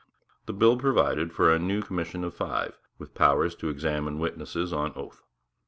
The 0.47 0.53
bill 0.53 0.79
provided 0.79 1.31
for 1.31 1.53
a 1.53 1.59
new 1.59 1.83
commission 1.83 2.23
of 2.23 2.33
five, 2.33 2.75
with 2.97 3.13
power 3.13 3.47
to 3.47 3.69
examine 3.69 4.17
witnesses 4.17 4.73
on 4.73 4.93
oath. 4.95 5.21